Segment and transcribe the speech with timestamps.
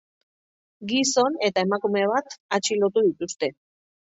[0.91, 3.53] Gizon eta emakume bat atxilotu dituzte.